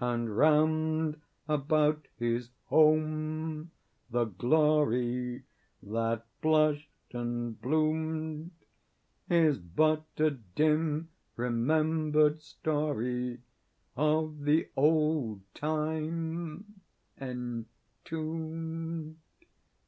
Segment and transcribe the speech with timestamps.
[0.00, 3.70] And, round about his home,
[4.10, 5.44] the glory
[5.80, 8.50] That blushed and bloomed
[9.30, 13.42] Is but a dim remembered story
[13.96, 16.80] Of the old time
[17.20, 19.18] entombed.